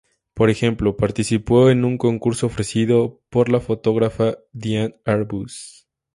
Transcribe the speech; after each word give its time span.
Por 0.33 0.49
ejemplo, 0.49 0.97
participó 0.97 1.69
en 1.69 1.85
un 1.85 1.99
curso 1.99 2.47
ofrecido 2.47 3.21
por 3.29 3.49
la 3.49 3.59
fotógrafa 3.59 4.33
Diane 4.51 4.95
Arbus. 5.05 5.87